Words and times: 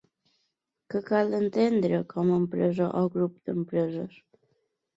Què 0.93 1.01
cal 1.09 1.35
entendre 1.41 2.01
com 2.15 2.33
a 2.33 2.39
empresa 2.45 2.89
o 3.03 3.07
grup 3.19 3.39
d'empreses? 3.51 4.21